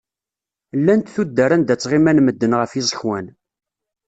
[0.79, 3.25] Llant tuddar anda ttɣiman medden ɣef yiẓekwan.